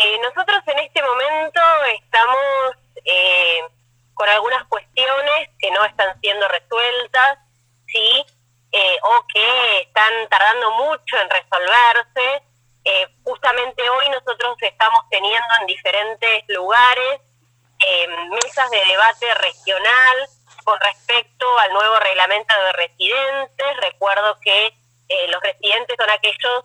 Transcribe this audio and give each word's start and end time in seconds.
eh, 0.00 0.16
nosotros 0.20 0.62
en 0.68 0.78
este 0.78 1.02
momento 1.02 1.60
estamos 1.92 2.76
eh, 3.04 3.60
con 4.14 4.28
algunas 4.28 4.64
cuestiones 4.68 5.48
que 5.58 5.72
no 5.72 5.84
están 5.84 6.20
siendo 6.20 6.46
resueltas, 6.46 7.38
¿sí? 7.88 8.24
Eh, 8.70 8.98
o 9.02 9.26
que 9.34 9.80
están 9.80 10.28
tardando 10.28 10.70
mucho 10.72 11.16
en 11.18 11.28
resolverse. 11.30 12.42
justamente 13.24 13.90
hoy 13.90 14.08
nosotros 14.10 14.56
estamos 14.60 15.00
teniendo 15.10 15.48
en 15.60 15.66
diferentes 15.66 16.44
lugares 16.48 17.20
mesas 18.30 18.70
de 18.70 18.84
debate 18.86 19.34
regional 19.34 20.16
con 20.64 20.78
respecto 20.80 21.58
al 21.58 21.72
nuevo 21.72 21.98
reglamento 21.98 22.54
de 22.54 22.72
residentes. 22.72 23.76
Recuerdo 23.82 24.38
que 24.40 24.72
los 25.28 25.42
residentes 25.42 25.96
son 25.98 26.10
aquellos 26.10 26.64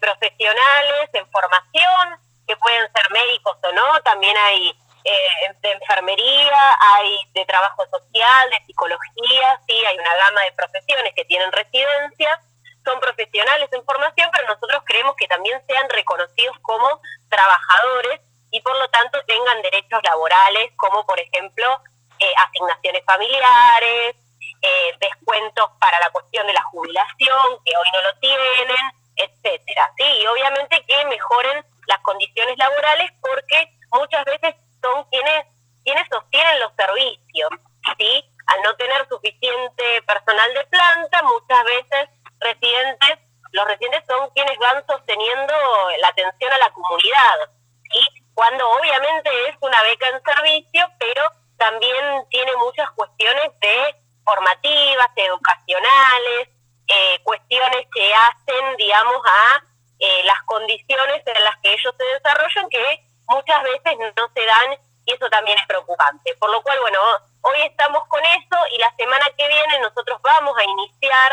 profesionales 0.00 1.10
en 1.12 1.30
formación 1.30 2.26
que 2.46 2.56
pueden 2.56 2.90
ser 2.92 3.10
médicos 3.10 3.56
o 3.62 3.72
no, 3.72 4.00
también 4.02 4.36
hay 4.36 4.70
eh, 5.04 5.54
de 5.62 5.72
enfermería, 5.72 6.76
hay 6.80 7.18
de 7.34 7.44
trabajo 7.44 7.84
social, 7.86 8.50
de 8.50 8.66
psicología, 8.66 9.60
sí, 9.68 9.84
hay 9.84 9.98
una 9.98 10.14
gama 10.16 10.42
de 10.42 10.52
profesiones 10.52 11.12
que 11.14 11.24
tienen 11.24 11.52
residencia, 11.52 12.40
son 12.84 13.00
profesionales 13.00 13.68
en 13.72 13.84
formación, 13.84 14.30
pero 14.32 14.48
nosotros 14.48 14.82
creemos 14.84 15.14
que 15.16 15.28
también 15.28 15.60
sean 15.66 15.88
reconocidos 15.90 16.56
como 16.62 17.00
trabajadores 17.28 18.20
y 18.50 18.60
por 18.60 18.76
lo 18.78 18.88
tanto 18.88 19.22
tengan 19.26 19.60
derechos 19.62 20.00
laborales 20.02 20.70
como 20.76 21.04
por 21.04 21.18
ejemplo 21.20 21.80
eh, 22.18 22.32
asignaciones 22.38 23.04
familiares, 23.04 24.16
eh, 24.62 24.96
descuentos 25.00 25.70
para 25.78 25.98
la 26.00 26.10
cuestión 26.10 26.46
de 26.46 26.52
la 26.52 26.62
jubilación, 26.62 27.58
que 27.64 27.76
hoy 27.76 27.88
no 27.92 28.02
lo 28.02 28.18
tienen, 28.18 28.92
etcétera. 29.16 29.92
Sí, 29.96 30.04
y 30.04 30.26
obviamente 30.26 30.84
que 30.86 31.04
mejoren 31.06 31.64
las 31.86 31.98
condiciones 32.00 32.56
laborales 32.58 33.10
porque 33.20 33.72
muchas 33.92 34.24
veces 34.24 34.54
son 34.82 35.04
quienes 35.10 35.46
quienes 35.86 36.08
sostienen 36.10 36.60
los 36.60 36.72
servicios, 36.74 37.48
¿sí? 37.96 38.24
Al 38.48 38.62
no 38.62 38.74
tener 38.74 39.08
suficiente 39.08 40.02
personal 40.02 40.52
de 40.52 40.64
planta, 40.66 41.22
muchas 41.22 41.64
veces 41.64 42.08
residentes, 42.40 43.18
los 43.52 43.66
residentes 43.66 44.02
son 44.08 44.28
quienes 44.30 44.58
van 44.58 44.84
sosteniendo 44.86 45.54
la 46.00 46.08
atención 46.08 46.52
a 46.52 46.58
la 46.58 46.70
comunidad, 46.70 47.50
¿sí? 47.92 48.00
Cuando 48.34 48.68
obviamente 48.68 49.30
es 49.48 49.56
una 49.60 49.80
beca 49.82 50.08
en 50.08 50.22
servicio, 50.22 50.90
pero 50.98 51.30
también 51.56 52.26
tiene 52.30 52.54
muchas 52.56 52.90
cuestiones 52.90 53.48
de 53.60 53.94
formativas, 54.24 55.10
educacionales, 55.14 56.48
eh, 56.88 57.20
cuestiones 57.22 57.86
que 57.94 58.12
hacen, 58.12 58.76
digamos, 58.76 59.22
a 59.24 59.62
eh, 60.06 60.22
las 60.24 60.40
condiciones 60.44 61.20
en 61.26 61.44
las 61.44 61.56
que 61.58 61.72
ellos 61.72 61.92
se 61.98 62.04
desarrollan 62.04 62.68
que 62.70 63.04
muchas 63.26 63.60
veces 63.64 63.98
no 64.16 64.30
se 64.32 64.46
dan 64.46 64.78
y 65.04 65.12
eso 65.12 65.28
también 65.30 65.58
es 65.58 65.66
preocupante. 65.66 66.34
Por 66.36 66.50
lo 66.50 66.62
cual, 66.62 66.78
bueno, 66.80 66.98
hoy 67.42 67.62
estamos 67.62 68.06
con 68.06 68.22
eso 68.24 68.56
y 68.72 68.78
la 68.78 68.94
semana 68.96 69.26
que 69.36 69.48
viene 69.48 69.80
nosotros 69.80 70.22
vamos 70.22 70.56
a 70.56 70.62
iniciar, 70.62 71.32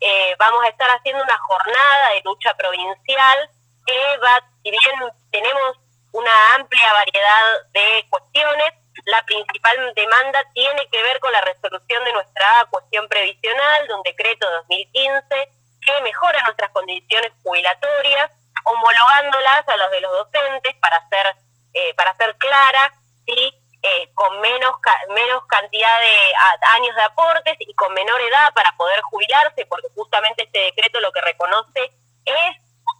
eh, 0.00 0.36
vamos 0.38 0.62
a 0.62 0.68
estar 0.68 0.90
haciendo 0.90 1.22
una 1.22 1.38
jornada 1.38 2.10
de 2.10 2.22
lucha 2.22 2.54
provincial 2.54 3.50
que 3.86 4.18
va, 4.18 4.44
si 4.62 4.70
bien 4.70 5.12
tenemos 5.30 5.78
una 6.12 6.54
amplia 6.56 6.92
variedad 6.92 7.66
de 7.72 8.06
cuestiones, 8.10 8.74
la 9.06 9.24
principal 9.24 9.94
demanda 9.96 10.44
tiene 10.52 10.86
que 10.90 11.02
ver 11.02 11.18
con 11.20 11.32
la 11.32 11.40
resolución 11.40 12.04
de 12.04 12.12
nuestra 12.12 12.66
cuestión 12.70 13.08
previsional 13.08 13.88
de 13.88 13.94
un 13.94 14.02
decreto 14.02 14.50
2015 14.50 15.61
que 15.84 16.00
mejora 16.02 16.42
nuestras 16.44 16.70
condiciones 16.70 17.32
jubilatorias, 17.42 18.30
homologándolas 18.64 19.68
a 19.68 19.76
los 19.76 19.90
de 19.90 20.00
los 20.00 20.12
docentes 20.12 20.74
para 20.80 21.08
ser, 21.08 21.36
eh, 21.74 21.94
para 21.94 22.14
ser 22.16 22.36
clara, 22.36 22.92
¿sí? 23.26 23.54
Eh, 23.84 24.10
con 24.14 24.40
menos, 24.40 24.76
menos 25.08 25.44
cantidad 25.46 26.00
de 26.00 26.32
años 26.74 26.94
de 26.94 27.02
aportes 27.02 27.56
y 27.58 27.74
con 27.74 27.92
menor 27.94 28.20
edad 28.20 28.54
para 28.54 28.72
poder 28.76 29.00
jubilarse, 29.02 29.66
porque 29.66 29.88
justamente 29.94 30.44
este 30.44 30.60
decreto 30.60 31.00
lo 31.00 31.10
que 31.10 31.20
reconoce 31.20 31.90
es 32.24 32.56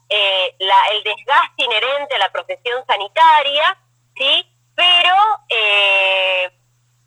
eh, 0.08 0.56
la, 0.58 0.76
el 0.90 1.04
desgaste 1.04 1.62
inherente 1.62 2.16
a 2.16 2.18
la 2.18 2.32
profesión 2.32 2.84
sanitaria, 2.84 3.78
¿sí? 4.16 4.48
pero 4.74 5.16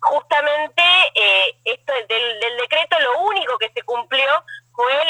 justamente 0.00 0.82
esto 1.64 1.92
del, 1.92 2.40
del 2.40 2.56
decreto 2.58 2.98
lo 3.00 3.18
único 3.22 3.58
que 3.58 3.70
se 3.70 3.82
cumplió 3.82 4.44
fue 4.76 5.04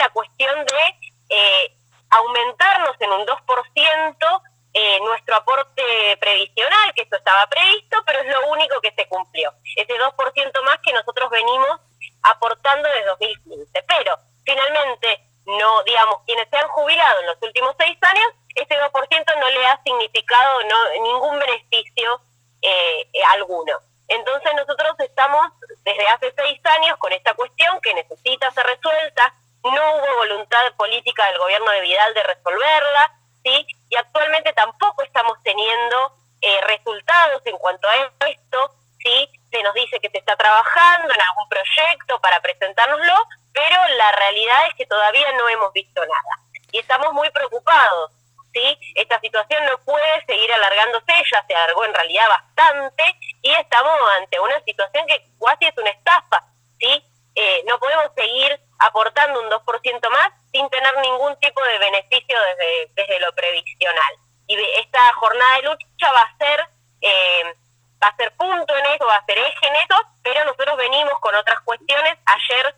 de 0.64 0.98
eh, 1.28 1.76
aumentarnos 2.10 2.96
en 3.00 3.12
un 3.12 3.26
2% 3.26 4.42
eh, 4.78 5.00
nuestro 5.00 5.36
aporte 5.36 6.16
previsional, 6.20 6.92
que 6.94 7.02
esto 7.02 7.16
estaba 7.16 7.46
previsto, 7.46 7.96
pero 8.04 8.20
es 8.20 8.26
lo 8.26 8.48
único 8.48 8.80
que 8.80 8.92
se 8.92 9.08
cumplió. 9.08 9.52
Ese 9.74 9.94
2% 9.94 10.64
más 10.64 10.78
que 10.84 10.92
nosotros 10.92 11.30
venimos 11.30 11.80
aportando 12.22 12.88
desde 12.88 13.06
2015. 13.06 13.82
Pero 13.88 14.18
finalmente, 14.44 15.22
no 15.46 15.82
digamos, 15.84 16.18
quienes 16.26 16.48
se 16.50 16.56
han 16.58 16.68
jubilado 16.68 17.20
en 17.20 17.26
los 17.26 17.42
últimos 17.42 17.74
seis 17.78 17.96
años, 18.02 18.26
ese 18.54 18.74
2% 18.74 19.40
no 19.40 19.50
le 19.50 19.66
ha 19.66 19.80
significado 19.82 20.62
no, 20.64 21.04
ningún 21.04 21.38
beneficio 21.38 22.20
eh, 22.60 23.08
alguno. 23.32 23.80
Entonces 24.08 24.52
nosotros 24.54 24.94
estamos 25.00 25.46
desde 25.84 26.06
hace 26.08 26.32
seis 26.36 26.60
años 26.64 26.96
con 26.98 27.12
esta 27.12 27.34
cuestión 27.34 27.80
que 27.80 27.94
necesita 27.94 28.50
ser 28.50 28.66
resuelta, 28.66 29.34
no 29.70 29.96
hubo 29.96 30.16
voluntad 30.16 30.74
política 30.76 31.26
del 31.26 31.38
gobierno 31.38 31.70
de 31.70 31.80
Vidal 31.80 32.14
de 32.14 32.22
resolverla, 32.22 33.12
¿sí? 33.44 33.66
Y 33.88 33.96
actualmente 33.96 34.52
tampoco 34.52 35.02
estamos 35.02 35.38
teniendo 35.42 36.12
eh, 36.40 36.60
resultados 36.66 37.42
en 37.44 37.56
cuanto 37.58 37.88
a 37.88 37.96
esto, 37.96 38.70
¿sí? 38.98 39.30
Se 39.50 39.62
nos 39.62 39.74
dice 39.74 40.00
que 40.00 40.10
se 40.10 40.18
está 40.18 40.36
trabajando 40.36 41.12
en 41.12 41.20
algún 41.20 41.48
proyecto 41.48 42.20
para 42.20 42.40
presentárnoslo, 42.40 43.14
pero 43.52 43.76
la 43.96 44.12
realidad 44.12 44.68
es 44.68 44.74
que 44.74 44.86
todavía 44.86 45.32
no 45.32 45.48
hemos 45.48 45.72
visto 45.72 46.00
nada. 46.00 46.62
Y 46.72 46.78
estamos 46.78 47.12
muy 47.12 47.30
preocupados, 47.30 48.12
¿sí? 48.52 48.78
Esta 48.94 49.18
situación 49.20 49.64
no 49.66 49.78
puede 49.78 50.24
seguir 50.26 50.52
alargándose, 50.52 51.12
ya 51.32 51.44
se 51.46 51.54
alargó 51.54 51.84
en 51.84 51.94
realidad 51.94 52.28
bastante, 52.28 53.04
y 53.42 53.52
estamos 53.54 53.94
ante 54.18 54.40
una 54.40 54.60
situación 54.64 55.06
que 55.06 55.24
casi 55.44 55.66
es 55.66 55.78
una 55.78 55.90
estafa, 55.90 56.42
¿sí? 56.78 57.04
Eh, 57.34 57.62
no 57.66 57.78
podemos 57.78 58.12
seguir 58.14 58.60
aportando 58.78 59.40
un 59.40 59.50
2% 59.50 60.10
más 60.10 60.32
sin 60.52 60.68
tener 60.70 60.96
ningún 61.16 61.36
tipo 61.40 61.62
de 61.62 61.78
beneficio 61.78 62.38
desde, 62.40 62.90
desde 62.94 63.20
lo 63.20 63.32
previsional. 63.34 64.14
Y 64.46 64.56
esta 64.78 65.12
jornada 65.14 65.56
de 65.56 65.62
lucha 65.62 66.12
va 66.12 66.22
a 66.22 66.36
ser 66.38 66.68
eh, 67.00 67.54
va 68.02 68.08
a 68.08 68.16
ser 68.16 68.34
punto 68.36 68.76
en 68.76 68.86
eso, 68.86 69.06
va 69.06 69.16
a 69.16 69.24
ser 69.24 69.38
eje 69.38 69.66
en 69.66 69.74
eso, 69.76 69.96
pero 70.22 70.44
nosotros 70.44 70.76
venimos 70.76 71.18
con 71.20 71.34
otras 71.34 71.60
cuestiones. 71.60 72.18
Ayer 72.26 72.74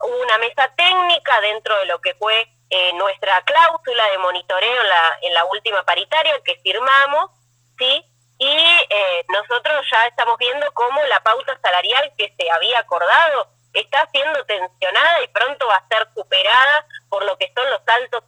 hubo 0.00 0.22
una 0.22 0.38
mesa 0.38 0.72
técnica 0.76 1.40
dentro 1.40 1.76
de 1.78 1.86
lo 1.86 2.00
que 2.00 2.14
fue 2.14 2.48
eh, 2.70 2.92
nuestra 2.94 3.42
cláusula 3.42 4.10
de 4.10 4.18
monitoreo 4.18 4.80
en 4.80 4.88
la, 4.88 5.18
en 5.22 5.34
la 5.34 5.44
última 5.46 5.82
paritaria 5.84 6.40
que 6.44 6.56
firmamos, 6.62 7.30
¿sí? 7.78 8.04
Y 8.38 8.46
eh, 8.46 9.24
nosotros 9.28 9.84
ya 9.90 10.06
estamos 10.06 10.38
viendo 10.38 10.70
cómo 10.72 11.02
la 11.04 11.20
pauta 11.20 11.58
salarial 11.60 12.12
que 12.16 12.32
se 12.38 12.50
había 12.50 12.78
acordado 12.78 13.48
está 13.72 14.08
siendo 14.10 14.44
tensionada 14.44 15.22
y 15.22 15.28
pronto 15.28 15.66
va 15.66 15.76
a 15.76 15.88
ser 15.88 16.08
superada 16.14 16.86
por 17.08 17.24
lo 17.24 17.36
que 17.38 17.52
son 17.54 17.68
los 17.70 17.80
altos 17.86 18.24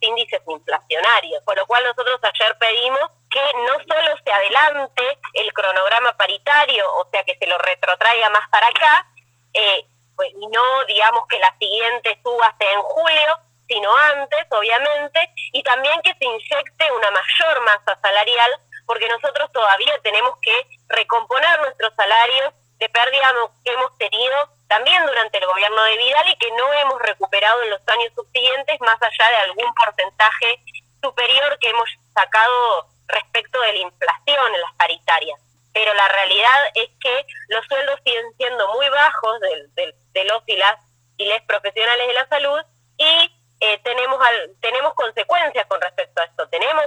índices 0.00 0.40
inflacionarios, 0.46 1.42
por 1.44 1.56
lo 1.56 1.66
cual 1.66 1.84
nosotros 1.84 2.18
ayer 2.22 2.56
pedimos 2.58 3.10
que 3.30 3.40
no 3.66 3.74
solo 3.86 4.16
se 4.24 4.32
adelante 4.32 5.18
el 5.34 5.52
cronograma 5.52 6.16
paritario, 6.16 6.84
o 6.96 7.08
sea, 7.10 7.22
que 7.24 7.36
se 7.36 7.46
lo 7.46 7.58
retrotraiga 7.58 8.30
más 8.30 8.48
para 8.50 8.68
acá, 8.68 9.06
eh, 9.54 9.86
pues, 10.16 10.30
y 10.32 10.46
no 10.48 10.84
digamos 10.86 11.26
que 11.28 11.38
la 11.38 11.54
siguiente 11.58 12.18
suba 12.22 12.54
sea 12.58 12.72
en 12.72 12.82
julio, 12.82 13.38
sino 13.68 13.96
antes, 13.96 14.46
obviamente, 14.50 15.32
y 15.52 15.62
también 15.62 16.00
que 16.02 16.14
se 16.14 16.24
inyecte 16.24 16.92
una 16.92 17.10
mayor 17.10 17.60
masa 17.64 17.98
salarial, 18.00 18.50
porque 18.86 19.08
nosotros 19.08 19.52
todavía 19.52 19.98
tenemos 20.02 20.34
que 20.42 20.66
recomponer 20.88 21.60
nuestros 21.60 21.94
salarios 21.94 22.52
de 22.78 22.88
pérdida 22.88 23.32
que 23.64 23.72
hemos 23.72 23.96
tenido 23.98 24.48
también 24.70 25.04
durante 25.04 25.36
el 25.38 25.46
gobierno 25.46 25.82
de 25.82 25.96
Vidal 25.96 26.28
y 26.28 26.36
que 26.36 26.50
no 26.52 26.72
hemos 26.74 27.02
recuperado 27.02 27.60
en 27.64 27.70
los 27.70 27.80
años 27.88 28.12
subsiguientes, 28.14 28.80
más 28.80 29.02
allá 29.02 29.28
de 29.30 29.36
algún 29.50 29.74
porcentaje 29.74 30.62
superior 31.02 31.58
que 31.58 31.70
hemos 31.70 31.90
sacado 32.14 32.86
respecto 33.08 33.60
de 33.62 33.72
la 33.72 33.78
inflación 33.80 34.54
en 34.54 34.60
las 34.60 34.72
paritarias. 34.78 35.40
Pero 35.72 35.92
la 35.94 36.06
realidad 36.06 36.70
es 36.74 36.88
que 37.00 37.26
los 37.48 37.66
sueldos 37.66 37.98
siguen 38.04 38.32
siendo 38.36 38.72
muy 38.74 38.88
bajos 38.90 39.40
de, 39.40 39.92
de, 40.14 40.24
los 40.24 40.42
y 40.46 40.56
las, 40.56 40.78
y 41.16 41.24
les 41.24 41.42
profesionales 41.42 42.06
de 42.06 42.14
la 42.14 42.28
salud 42.28 42.60
y 42.96 43.36
eh, 43.60 43.78
tenemos, 43.82 44.24
al, 44.24 44.54
tenemos 44.60 44.94
consecuencias 44.94 45.66
con 45.66 45.80
respecto 45.80 46.20
a 46.20 46.26
esto. 46.26 46.48
Tenemos 46.48 46.84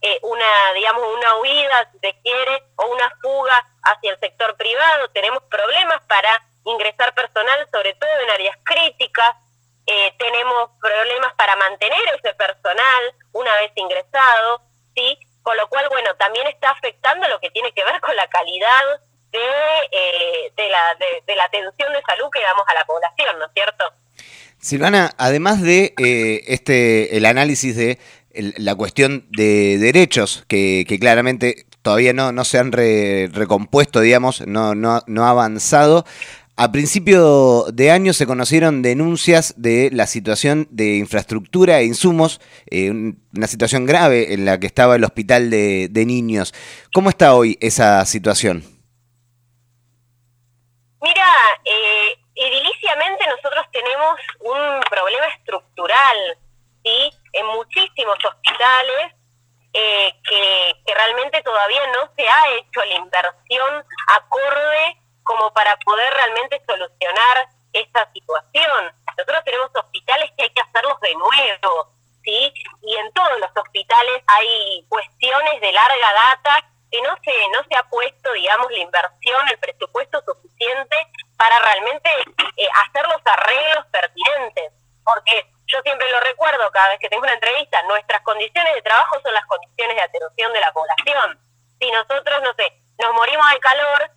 eh, 0.00 0.18
una, 0.22 0.72
digamos, 0.74 1.04
una 1.18 1.36
huida, 1.36 1.90
si 1.92 1.98
se 1.98 2.18
quiere, 2.22 2.62
o 2.76 2.86
una 2.86 3.10
fuga 3.20 3.68
hacia 3.82 4.12
el 4.12 4.20
sector 4.20 4.56
privado. 4.56 5.10
Tenemos 5.10 5.42
problemas 5.44 6.00
para 6.08 6.45
ingresar 6.66 7.14
personal, 7.14 7.66
sobre 7.72 7.94
todo 7.94 8.10
en 8.22 8.30
áreas 8.30 8.56
críticas. 8.64 9.36
Eh, 9.86 10.12
tenemos 10.18 10.70
problemas 10.80 11.32
para 11.34 11.54
mantener 11.56 12.00
ese 12.18 12.34
personal 12.34 13.14
una 13.32 13.54
vez 13.60 13.70
ingresado, 13.76 14.62
¿sí? 14.94 15.18
con 15.42 15.56
lo 15.56 15.68
cual, 15.68 15.86
bueno, 15.90 16.10
también 16.18 16.46
está 16.48 16.70
afectando 16.70 17.28
lo 17.28 17.38
que 17.38 17.50
tiene 17.50 17.72
que 17.72 17.84
ver 17.84 18.00
con 18.00 18.16
la 18.16 18.26
calidad 18.28 18.82
de, 19.30 19.38
eh, 19.92 20.52
de, 20.56 20.68
la, 20.68 20.96
de, 21.24 21.36
la 21.36 21.44
atención 21.44 21.92
de 21.92 22.02
salud 22.02 22.28
que 22.32 22.42
damos 22.42 22.64
a 22.66 22.74
la 22.74 22.84
población, 22.84 23.38
¿no 23.38 23.46
es 23.46 23.52
cierto? 23.54 23.84
Silvana, 24.58 25.14
además 25.18 25.62
de 25.62 25.94
eh, 26.02 26.42
este 26.48 27.16
el 27.16 27.26
análisis 27.26 27.76
de 27.76 28.00
la 28.34 28.74
cuestión 28.74 29.26
de 29.30 29.78
derechos, 29.78 30.44
que, 30.48 30.84
claramente 31.00 31.66
todavía 31.82 32.12
no, 32.12 32.32
no 32.32 32.44
se 32.44 32.58
han 32.58 32.72
recompuesto, 32.72 34.00
digamos, 34.00 34.44
no, 34.48 34.74
no, 34.74 35.00
no 35.06 35.26
ha 35.26 35.30
avanzado, 35.30 36.04
a 36.58 36.72
principio 36.72 37.64
de 37.70 37.90
año 37.90 38.14
se 38.14 38.26
conocieron 38.26 38.80
denuncias 38.80 39.52
de 39.58 39.90
la 39.92 40.06
situación 40.06 40.66
de 40.70 40.96
infraestructura 40.96 41.80
e 41.80 41.84
insumos, 41.84 42.40
eh, 42.70 42.90
una 42.90 43.46
situación 43.46 43.84
grave 43.84 44.32
en 44.32 44.46
la 44.46 44.58
que 44.58 44.66
estaba 44.66 44.96
el 44.96 45.04
hospital 45.04 45.50
de, 45.50 46.04
niños. 46.06 46.54
¿Cómo 46.94 47.10
está 47.10 47.34
hoy 47.34 47.58
esa 47.60 48.02
situación? 48.06 48.64
Mira, 51.02 51.28
eh, 51.64 52.16
ediliciamente 52.34 53.26
nosotros 53.28 53.66
tenemos 53.70 54.16
un 54.40 54.80
problema 54.88 55.26
estructural, 55.36 56.38
¿sí? 56.82 57.10
En 57.34 57.46
muchísimos 57.48 58.16
hospitales 58.24 59.12
eh, 59.74 60.10
que, 60.26 60.72
que 60.86 60.94
realmente 60.94 61.42
todavía 61.42 61.80
no 61.92 62.10
se 62.16 62.26
ha 62.26 62.56
hecho 62.56 62.80
la 62.88 62.94
inversión 62.94 63.84
acorde 64.08 65.05
como 65.26 65.52
para 65.52 65.76
poder 65.78 66.14
realmente 66.14 66.62
solucionar 66.66 67.48
esta 67.72 68.10
situación. 68.12 68.92
Nosotros 69.08 69.44
tenemos 69.44 69.70
hospitales 69.74 70.30
que 70.36 70.44
hay 70.44 70.50
que 70.50 70.62
hacerlos 70.62 70.98
de 71.00 71.14
nuevo, 71.14 71.92
¿sí? 72.22 72.54
Y 72.82 72.96
en 72.96 73.12
todos 73.12 73.38
los 73.40 73.50
hospitales 73.54 74.22
hay 74.28 74.86
cuestiones 74.88 75.60
de 75.60 75.72
larga 75.72 76.12
data 76.12 76.70
que 76.90 77.02
no 77.02 77.16
se, 77.22 77.32
no 77.52 77.64
se 77.68 77.76
ha 77.76 77.82
puesto, 77.90 78.32
digamos, 78.32 78.70
la 78.70 78.78
inversión, 78.78 79.48
el 79.48 79.58
presupuesto 79.58 80.22
suficiente 80.24 80.96
para 81.36 81.58
realmente 81.58 82.08
eh, 82.56 82.68
hacer 82.86 83.06
los 83.08 83.20
arreglos 83.24 83.84
pertinentes. 83.86 84.72
Porque 85.04 85.50
yo 85.66 85.80
siempre 85.82 86.10
lo 86.10 86.20
recuerdo 86.20 86.70
cada 86.70 86.90
vez 86.90 87.00
que 87.00 87.08
tengo 87.08 87.24
una 87.24 87.34
entrevista, 87.34 87.82
nuestras 87.82 88.22
condiciones 88.22 88.74
de 88.74 88.82
trabajo 88.82 89.20
son 89.20 89.34
las 89.34 89.44
condiciones 89.46 89.96
de 89.96 90.02
atención 90.02 90.52
de 90.52 90.60
la 90.60 90.72
población. 90.72 91.40
Si 91.80 91.90
nosotros, 91.90 92.42
no 92.42 92.54
sé, 92.54 92.72
nos 92.98 93.12
morimos 93.14 93.50
de 93.50 93.60
calor, 93.60 94.10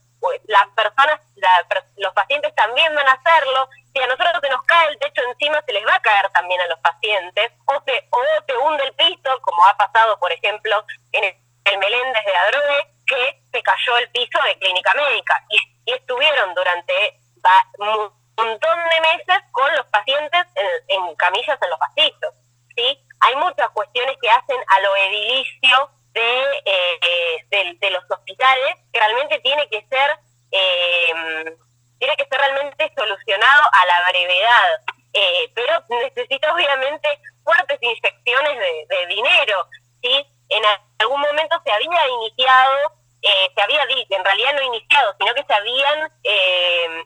las 0.46 0.68
personas, 0.76 1.20
los 1.98 2.14
pacientes 2.14 2.54
también 2.56 2.94
van 2.96 3.08
a 3.08 3.14
hacerlo. 3.14 3.70
Si 3.94 4.02
a 4.02 4.08
nosotros 4.08 4.40
se 4.42 4.50
nos 4.50 4.64
cae 4.64 4.90
el 4.90 5.00
techo 5.00 5.22
encima, 5.24 5.62
se 5.66 5.74
les 5.74 5.86
va 5.86 5.96
a 5.96 6.02
caer 6.02 6.30
también 6.30 6.60
a 6.62 6.68
los 6.68 6.80
pacientes. 6.80 7.52
O 7.66 7.82
se, 7.86 8.08
o 8.12 8.20
se 8.46 8.58
hunde 8.58 8.84
el 8.84 8.94
piso, 8.94 9.42
como 9.42 9.66
ha 9.66 9.78
pasado, 9.78 10.20
por 10.20 10.32
ejemplo, 10.32 10.86
en 11.14 11.24
el, 11.24 11.36
Meléndez 11.78 12.26
de 12.26 12.36
Adroe, 12.36 12.88
que 13.06 13.42
se 13.52 13.62
cayó 13.62 13.98
el 13.98 14.10
piso 14.10 14.42
de 14.44 14.58
clínica 14.58 14.94
médica. 14.96 15.44
Y, 15.50 15.58
estuvieron 15.92 16.54
durante 16.54 17.20
un 17.80 18.12
montón 18.38 18.80
de 18.90 19.02
meses 19.02 19.44
con 19.52 19.76
los 19.76 19.86
pacientes 19.88 20.46
en, 20.88 21.16
camillas 21.16 21.58
en 21.62 21.70
los 21.70 21.80
pasillos. 21.80 22.34
¿sí? 22.76 23.06
Hay 23.22 23.36
muchas 23.38 23.70
cuestiones 23.72 24.16
que 24.22 24.30
hacen 24.30 24.58
a 24.68 24.80
lo 24.82 24.96
edilicio 24.96 25.90
eh, 26.22 27.46
de, 27.50 27.78
de, 27.80 27.90
los 27.92 28.04
hospitales 28.10 28.76
realmente 29.00 29.40
tiene 29.40 29.68
que 29.70 29.86
ser 29.90 30.20
eh, 30.52 31.56
tiene 31.98 32.16
que 32.16 32.26
ser 32.26 32.40
realmente 32.40 32.92
solucionado 32.96 33.64
a 33.72 33.86
la 33.86 34.10
brevedad. 34.10 34.82
Eh, 35.12 35.52
pero 35.56 35.84
necesita 35.90 36.54
obviamente 36.54 37.10
fuertes 37.44 37.80
inyecciones 37.82 38.60
de, 38.88 39.06
dinero 39.08 39.68
sí 40.04 40.24
en 40.50 40.64
algún 41.00 41.20
momento 41.20 41.60
se 41.66 41.72
había 41.72 42.08
iniciado 42.08 42.94
se 43.22 43.62
había 43.62 43.86
dicho, 43.88 44.16
en 44.16 44.24
realidad 44.24 44.54
no 44.54 44.62
iniciado, 44.62 45.14
sino 45.20 45.34
que 45.34 45.44
se 45.44 45.54
habían 45.54 46.12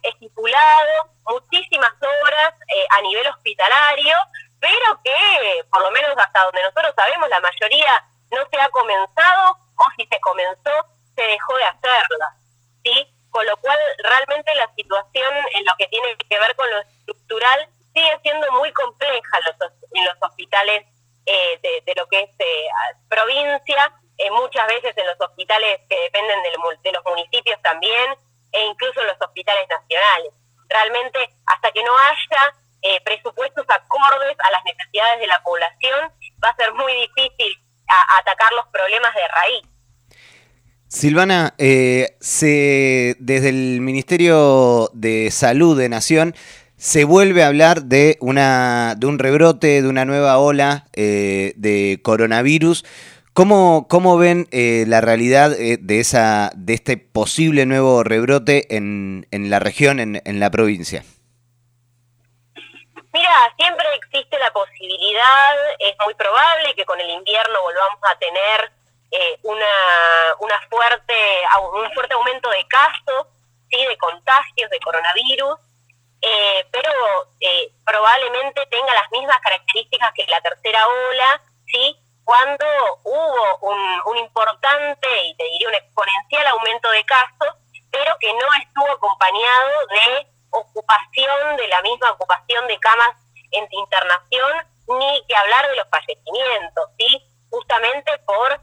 estipulado 0.04 1.10
muchísimas 1.26 1.92
obras 2.22 2.54
a 2.92 3.02
nivel 3.02 3.26
hospitalario, 3.28 4.16
pero 4.60 5.02
que, 5.04 5.64
por 5.72 5.82
lo 5.82 5.90
menos 5.90 6.12
hasta 6.16 6.44
donde 6.44 6.62
nosotros 6.62 6.94
sabemos, 6.96 7.28
la 7.30 7.40
mayoría 7.40 8.06
no 8.32 8.48
se 8.50 8.62
ha 8.62 8.70
comenzado 8.70 9.58
o 9.76 9.84
si 9.98 10.06
se 10.06 10.20
comenzó, 10.20 10.72
se 11.16 11.22
dejó 11.22 11.58
de 11.58 11.66
hacerla. 11.66 12.36
¿sí? 12.84 13.08
Con 13.30 13.46
lo 13.46 13.58
cual, 13.58 13.80
realmente 13.98 14.54
la 14.56 14.70
situación 14.76 15.34
en 15.56 15.66
lo 15.66 15.72
que 15.78 15.88
tiene 15.88 16.16
que 16.18 16.40
ver 16.40 16.56
con 16.56 16.70
lo 16.70 16.80
estructural 16.80 17.70
sigue 17.94 18.20
siendo 18.22 18.52
muy 18.54 18.72
compleja 18.74 19.38
en 19.38 19.44
los, 19.46 19.72
en 19.94 20.06
los 20.06 20.16
hospitales 20.22 20.86
eh, 21.26 21.82
de, 21.86 21.94
lo 21.96 22.06
que 22.08 22.20
es 22.20 22.30
eh, 22.38 22.68
provincia, 23.08 23.94
eh, 24.18 24.32
muchas 24.32 24.68
veces 24.68 24.98
en 24.98 25.08
los 25.08 25.16
hospitales 25.20 25.80
que 25.90 26.00
dependen 26.02 26.44
de 26.44 26.92
los 26.92 27.04
municipios 27.06 27.62
también, 27.62 28.16
e 28.52 28.66
incluso 28.66 29.00
en 29.02 29.08
los 29.08 29.18
hospitales 29.22 29.68
nacionales. 29.70 30.34
Realmente, 30.68 31.30
hasta 31.46 31.72
que 31.72 31.84
no 31.84 31.92
haya 31.98 32.54
presupuestos 33.06 33.66
acordes 33.70 34.36
a 34.44 34.52
las 34.52 34.64
necesidades 34.66 35.22
de 35.22 35.28
la 35.28 35.42
población, 35.42 36.12
va 36.44 36.50
a 36.50 36.56
ser 36.56 36.74
muy 36.74 36.94
difícil 36.94 37.56
atacar 38.20 38.52
los 38.54 38.68
problemas 38.68 39.14
de 39.16 39.28
raíz. 39.30 39.73
Silvana, 40.94 41.56
eh, 41.58 42.16
se, 42.20 43.16
desde 43.18 43.50
el 43.50 43.82
Ministerio 43.82 44.92
de 44.94 45.32
Salud 45.32 45.76
de 45.76 45.90
Nación 45.90 46.36
se 46.78 47.04
vuelve 47.04 47.42
a 47.42 47.48
hablar 47.48 47.86
de, 47.86 48.18
una, 48.22 48.94
de 48.96 49.08
un 49.08 49.18
rebrote, 49.18 49.82
de 49.82 49.88
una 49.88 50.06
nueva 50.06 50.38
ola 50.38 50.86
eh, 50.94 51.54
de 51.56 52.00
coronavirus. 52.04 52.86
¿Cómo, 53.34 53.88
cómo 53.90 54.20
ven 54.20 54.48
eh, 54.52 54.86
la 54.88 55.02
realidad 55.02 55.50
de, 55.50 56.00
esa, 56.00 56.52
de 56.56 56.76
este 56.76 56.98
posible 56.98 57.66
nuevo 57.66 58.04
rebrote 58.04 58.76
en, 58.76 59.26
en 59.32 59.50
la 59.50 59.58
región, 59.58 60.00
en, 60.00 60.22
en 60.24 60.40
la 60.40 60.52
provincia? 60.52 61.04
Mira, 63.12 63.54
siempre 63.58 63.86
existe 63.96 64.38
la 64.38 64.54
posibilidad, 64.54 65.56
es 65.80 65.96
muy 66.06 66.14
probable 66.14 66.76
que 66.76 66.86
con 66.86 67.00
el 67.00 67.10
invierno 67.10 67.56
volvamos 67.64 68.00
a 68.04 68.20
tener 68.20 68.83
eh, 69.16 69.40
una, 69.44 69.66
una 70.40 70.60
fuerte, 70.72 71.14
un 71.72 71.92
fuerte 71.94 72.16
aumento 72.16 72.50
de 72.50 72.68
casos, 72.68 73.28
¿sí? 73.70 73.86
de 73.86 73.96
contagios 74.00 74.72
de 74.72 74.80
coronavirus, 74.80 75.60
eh, 76.20 76.66
pero 76.72 76.90
eh, 77.40 77.72
probablemente 77.86 78.66
tenga 78.72 78.92
las 78.92 79.12
mismas 79.12 79.40
características 79.42 80.14
que 80.16 80.26
la 80.26 80.42
tercera 80.42 80.88
ola, 80.88 81.42
¿sí? 81.68 81.96
cuando 82.24 82.66
hubo 83.04 83.58
un, 83.62 84.02
un 84.06 84.18
importante 84.18 85.08
y 85.26 85.36
te 85.36 85.44
diría 85.44 85.68
un 85.68 85.76
exponencial 85.76 86.48
aumento 86.48 86.90
de 86.90 87.06
casos, 87.06 87.54
pero 87.92 88.18
que 88.20 88.34
no 88.34 88.48
estuvo 88.62 88.92
acompañado 88.94 89.72
de 89.90 90.28
ocupación, 90.50 91.58
de 91.58 91.68
la 91.68 91.82
misma 91.84 92.12
ocupación 92.14 92.66
de 92.66 92.80
camas 92.80 93.16
en 93.52 93.68
internación, 93.70 94.52
ni 94.88 95.24
que 95.28 95.36
hablar 95.36 95.70
de 95.70 95.76
los 95.76 95.88
fallecimientos, 95.90 96.90
¿sí? 96.98 97.24
Justamente 97.52 98.18
por 98.26 98.60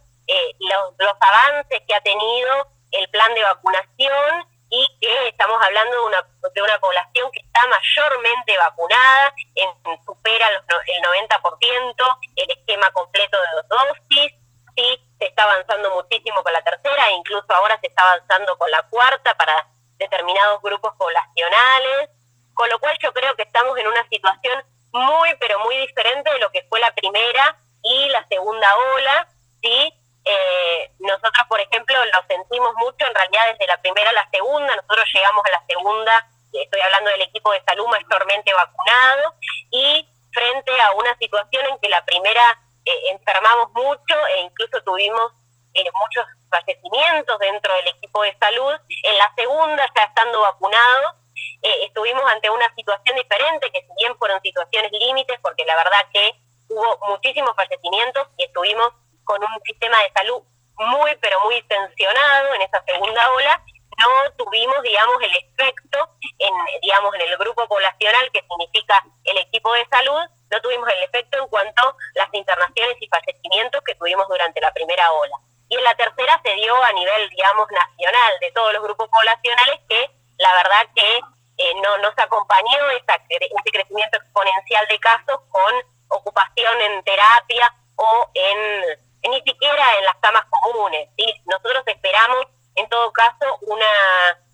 los, 1.01 1.13
avances 1.21 1.83
que 1.87 1.95
ha 1.95 2.01
tenido 2.01 2.69
el 2.93 3.09
plan 3.11 3.35
de 3.35 3.43
vacunación 3.43 4.47
y 4.71 4.87
que 5.01 5.29
estamos 5.29 5.61
hablando 5.63 5.97
de 5.97 6.07
una, 6.07 6.27
de 6.55 6.63
una 6.63 6.79
población 6.79 7.31
que 7.33 7.41
está 7.41 7.67
mayormente 7.67 8.57
vacunada, 8.57 9.35
en, 9.57 9.69
supera 10.05 10.51
los, 10.53 10.63
el 10.87 11.29
90% 11.29 12.19
el 12.37 12.51
esquema 12.51 12.91
completo 12.93 13.37
de 13.37 13.57
dos 13.57 13.69
dosis, 13.69 14.33
sí, 14.77 15.07
se 15.19 15.27
está 15.27 15.45
avanzando 15.45 15.95
muchísimo 15.95 16.43
con 16.43 16.53
la 16.53 16.63
tercera 16.63 17.11
incluso 17.13 17.47
ahora 17.53 17.79
se 17.81 17.89
está 17.89 18.03
avanzando 18.03 18.57
con 18.59 18.71
la 18.71 18.83
cuarta 18.85 19.35
para 19.35 19.67
determinados 19.99 20.63
grupos 20.63 20.95
poblacionales, 20.97 22.11
con 22.55 22.69
lo 22.71 22.79
cual 22.79 22.97
yo 23.03 23.13
creo 23.13 23.37
que 23.37 23.43
estamos 23.43 23.77
en 23.79 23.87
una 23.87 24.07
situación 24.09 24.65
muy, 24.93 25.29
pero 25.39 25.59
muy 25.61 25.77
diferente 25.77 26.33
de 26.33 26.39
lo 26.39 26.51
que 26.51 26.67
fue 26.69 26.81
la 26.81 26.93
primera 26.95 27.57
y 27.83 28.09
la 28.09 28.27
segunda 28.29 28.69
ola, 28.95 29.29
¿sí? 29.63 29.95
Eh, 30.25 30.93
nosotros, 30.99 31.47
por 31.49 31.61
ejemplo, 31.61 31.97
lo 32.05 32.27
sentimos 32.29 32.75
mucho 32.77 33.07
en 33.07 33.15
realidad 33.15 33.43
desde 33.53 33.67
la 33.67 33.81
primera 33.81 34.11
a 34.11 34.13
la 34.13 34.29
segunda, 34.31 34.77
nosotros 34.77 35.09
llegamos 35.15 35.45
a 35.47 35.51
la 35.51 35.65
segunda, 35.67 36.27
estoy 36.53 36.81
hablando 36.81 37.11
del 37.11 37.23
equipo 37.23 37.53
de 37.53 37.63
salud 37.65 37.87
mayormente 37.87 38.53
vacunado, 38.53 39.35
y 39.71 40.07
frente 40.33 40.81
a 40.81 40.93
una 40.93 41.17
situación 41.19 41.67
en 41.67 41.79
que 41.79 41.89
la 41.89 42.05
primera 42.05 42.61
eh, 42.85 43.11
enfermamos 43.11 43.73
mucho 43.73 44.15
e 44.35 44.41
incluso 44.43 44.83
tuvimos 44.83 45.33
eh, 45.75 45.91
muchos 45.93 46.27
fallecimientos 46.51 47.39
dentro 47.39 47.75
del 47.75 47.89
equipo 47.89 48.23
de 48.23 48.37
salud. 48.39 48.75
En 49.05 49.19
la 49.19 49.33
segunda, 49.37 49.87
ya 49.95 50.05
estando 50.05 50.41
vacunados, 50.41 51.15
eh, 51.63 51.85
estuvimos 51.85 52.25
ante 52.31 52.51
una 52.51 52.73
situación 52.75 53.17
diferente, 53.17 53.71
que 53.71 53.81
si 53.83 53.89
bien 53.99 54.17
fueron 54.19 54.41
situaciones 54.43 54.91
límites, 54.93 55.39
porque 55.43 55.65
la 55.65 55.77
verdad 55.77 56.07
que 56.13 56.33
hubo 56.69 56.99
muchísimos 57.09 57.55
fallecimientos 57.55 58.29
y 58.37 58.45
estuvimos 58.45 58.93
con 59.31 59.45
un 59.45 59.63
sistema 59.63 59.97
de 60.03 60.11
salud 60.11 60.43
muy, 60.75 61.15
pero 61.21 61.39
muy 61.45 61.63
tensionado 61.63 62.55
en 62.55 62.63
esa 62.63 62.83
segunda 62.83 63.31
ola, 63.31 63.63
no 63.97 64.33
tuvimos, 64.37 64.83
digamos, 64.83 65.23
el 65.23 65.37
efecto 65.37 65.99
en, 66.41 66.53
digamos, 66.83 67.15
en 67.15 67.21
el 67.21 67.37
grupo 67.37 67.69
poblacional 67.69 68.29
que 68.33 68.43
significa 68.43 69.05
el 69.23 69.39
equipo 69.39 69.73
de 69.75 69.87
salud, 69.87 70.21
no 70.51 70.61
tuvimos 70.63 70.89
el 70.89 71.05
efecto 71.05 71.39
en 71.39 71.47
cuanto 71.47 71.81
a 71.81 71.95
las 72.17 72.29
internaciones 72.33 72.97
y 73.01 73.07
fallecimientos 73.07 73.83
que 73.85 73.95
tuvimos 73.95 74.27
durante 74.27 74.61
la 74.61 74.73
primera 74.73 75.13
ola. 75.13 75.37
y 75.69 75.77
en 75.77 75.85
la 75.85 75.95
tercera 75.95 76.41
se 76.43 76.53
dio 76.55 76.75
a 76.83 76.93
nivel, 76.93 77.31
digamos, 77.31 77.69
nacional 77.71 78.33
de 78.41 78.51
todos 78.51 78.73
los 78.73 78.83
grupos 78.83 79.09
poblacionales 79.11 79.79
que 79.89 80.11
la 80.39 80.53
verdad 80.55 80.89
que 80.97 81.19
eh, 81.59 81.75
no 81.85 81.99
nos 81.99 82.19
acompañó 82.19 82.91
esa, 82.99 83.15
ese 83.29 83.71
crecimiento 83.71 84.19
exponencial 84.19 84.89
de 84.89 84.99
casos 84.99 85.39
con 85.51 85.73
ocupación 86.09 86.81
en 86.81 87.05
terapia 87.05 87.73
o 87.95 88.31
en, 88.35 89.10
ni 89.29 89.41
siquiera 89.43 89.99
en 89.99 90.05
las 90.05 90.17
camas 90.17 90.45
comunes. 90.63 91.09
¿sí? 91.17 91.27
Nosotros 91.47 91.83
esperamos, 91.87 92.47
en 92.77 92.89
todo 92.89 93.13
caso, 93.13 93.59
una, 93.63 93.87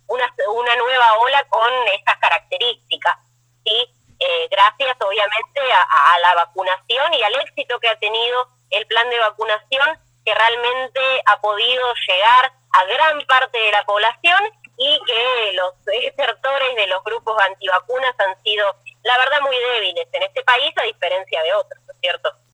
una, 0.08 0.34
una 0.52 0.76
nueva 0.76 1.18
ola 1.18 1.44
con 1.48 1.72
estas 1.94 2.16
características. 2.18 3.18
¿sí? 3.64 3.94
Eh, 4.18 4.48
gracias, 4.50 4.96
obviamente, 5.00 5.60
a 5.72 6.18
la 6.20 6.34
vacunación 6.34 7.14
y 7.14 7.22
al 7.22 7.34
éxito 7.40 7.78
que 7.80 7.88
ha 7.88 7.98
tenido 7.98 8.48
el 8.70 8.86
plan 8.86 9.08
de 9.10 9.18
vacunación 9.18 9.98
que 10.24 10.34
realmente 10.34 11.22
ha 11.26 11.40
podido 11.40 11.82
llegar 12.08 12.52
a 12.72 12.84
gran 12.84 13.24
parte 13.26 13.58
de 13.58 13.70
la 13.70 13.84
población 13.84 14.40
y 14.76 15.00
que 15.06 15.52
los 15.54 15.84
desertores 15.84 16.76
de 16.76 16.86
los 16.88 17.02
grupos 17.04 17.40
antivacunas 17.42 18.14
han 18.18 18.42
sido, 18.42 18.74
la 19.04 19.16
verdad, 19.18 19.40
muy 19.40 19.56
débiles 19.56 20.06
en 20.12 20.22
este 20.24 20.42
país 20.42 20.72
a 20.76 20.82
diferencia 20.82 21.42
de 21.42 21.54
otros, 21.54 21.82
¿no 21.86 21.92
es 21.92 22.00
cierto? 22.00 22.36